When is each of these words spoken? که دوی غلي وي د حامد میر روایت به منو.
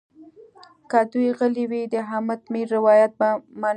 که 0.91 0.99
دوی 1.11 1.29
غلي 1.39 1.65
وي 1.71 1.81
د 1.93 1.95
حامد 2.09 2.41
میر 2.53 2.67
روایت 2.77 3.11
به 3.19 3.29
منو. 3.59 3.69